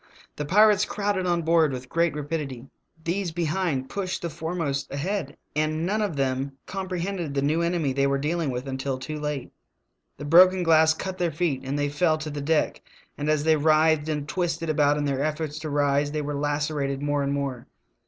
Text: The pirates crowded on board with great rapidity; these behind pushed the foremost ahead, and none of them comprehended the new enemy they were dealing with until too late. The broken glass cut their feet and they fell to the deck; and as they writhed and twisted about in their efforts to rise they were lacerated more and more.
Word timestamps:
The 0.35 0.45
pirates 0.45 0.83
crowded 0.83 1.27
on 1.27 1.43
board 1.43 1.71
with 1.71 1.87
great 1.87 2.15
rapidity; 2.15 2.65
these 3.03 3.29
behind 3.31 3.87
pushed 3.87 4.23
the 4.23 4.31
foremost 4.31 4.91
ahead, 4.91 5.37
and 5.55 5.85
none 5.85 6.01
of 6.01 6.15
them 6.15 6.53
comprehended 6.65 7.35
the 7.35 7.43
new 7.43 7.61
enemy 7.61 7.93
they 7.93 8.07
were 8.07 8.17
dealing 8.17 8.49
with 8.49 8.67
until 8.67 8.97
too 8.97 9.19
late. 9.19 9.51
The 10.17 10.25
broken 10.25 10.63
glass 10.63 10.95
cut 10.95 11.19
their 11.19 11.29
feet 11.31 11.61
and 11.63 11.77
they 11.77 11.87
fell 11.89 12.17
to 12.17 12.31
the 12.31 12.41
deck; 12.41 12.81
and 13.15 13.29
as 13.29 13.43
they 13.43 13.57
writhed 13.57 14.09
and 14.09 14.27
twisted 14.27 14.71
about 14.71 14.97
in 14.97 15.05
their 15.05 15.21
efforts 15.21 15.59
to 15.59 15.69
rise 15.69 16.11
they 16.13 16.21
were 16.23 16.33
lacerated 16.33 17.03
more 17.03 17.21
and 17.21 17.31
more. 17.31 17.67